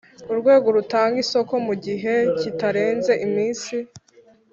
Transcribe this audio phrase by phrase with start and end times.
[0.31, 3.75] Urwego rutanga isoko mu gihe kitarenze iminsi